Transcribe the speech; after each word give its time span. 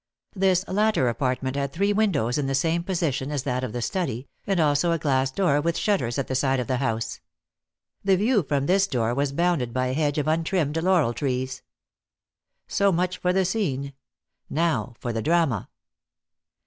This 0.35 0.67
latter 0.67 1.09
apartment 1.09 1.55
had 1.55 1.71
three 1.71 1.93
windows 1.93 2.39
in 2.39 2.47
the 2.47 2.55
same 2.55 2.81
position 2.83 3.29
as 3.29 3.43
that 3.43 3.63
of 3.63 3.71
the 3.71 3.83
study, 3.83 4.27
and 4.47 4.59
also 4.59 4.91
a 4.91 4.97
glass 4.97 5.29
door 5.29 5.61
with 5.61 5.77
shutters 5.77 6.17
at 6.17 6.25
the 6.25 6.33
side 6.33 6.59
of 6.59 6.65
the 6.65 6.77
house. 6.77 7.21
The 8.03 8.17
view 8.17 8.41
from 8.41 8.65
this 8.65 8.87
door 8.87 9.13
was 9.13 9.31
bounded 9.31 9.71
by 9.73 9.89
a 9.89 9.93
hedge 9.93 10.17
of 10.17 10.27
untrimmed 10.27 10.77
laurel 10.81 11.13
trees. 11.13 11.61
So 12.67 12.91
much 12.91 13.19
for 13.19 13.31
the 13.31 13.45
scene. 13.45 13.93
Now 14.49 14.95
for 14.97 15.13
the 15.13 15.21
drama. 15.21 15.69